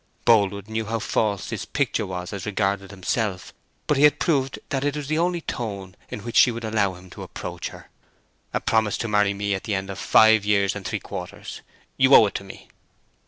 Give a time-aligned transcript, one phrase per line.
[0.25, 3.53] Boldwood knew how false this picture was as regarded himself;
[3.85, 6.95] but he had proved that it was the only tone in which she would allow
[6.95, 7.91] him to approach her.
[8.51, 11.61] "A promise to marry me at the end of five years and three quarters.
[11.97, 12.67] You owe it to me!"